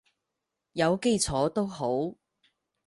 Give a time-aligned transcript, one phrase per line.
[0.71, 2.15] 有基礎都好